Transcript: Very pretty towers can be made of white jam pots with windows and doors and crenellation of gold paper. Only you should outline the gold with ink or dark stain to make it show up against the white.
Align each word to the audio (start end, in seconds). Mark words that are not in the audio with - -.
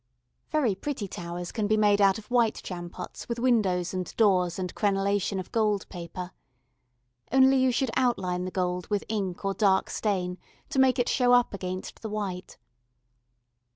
Very 0.49 0.73
pretty 0.73 1.07
towers 1.07 1.51
can 1.51 1.67
be 1.67 1.77
made 1.77 2.01
of 2.01 2.17
white 2.31 2.59
jam 2.63 2.89
pots 2.89 3.29
with 3.29 3.37
windows 3.37 3.93
and 3.93 4.11
doors 4.17 4.57
and 4.57 4.73
crenellation 4.73 5.39
of 5.39 5.51
gold 5.51 5.87
paper. 5.89 6.31
Only 7.31 7.57
you 7.57 7.71
should 7.71 7.91
outline 7.95 8.45
the 8.45 8.49
gold 8.49 8.87
with 8.87 9.03
ink 9.09 9.45
or 9.45 9.53
dark 9.53 9.91
stain 9.91 10.39
to 10.69 10.79
make 10.79 10.97
it 10.97 11.07
show 11.07 11.33
up 11.33 11.53
against 11.53 12.01
the 12.01 12.09
white. 12.09 12.57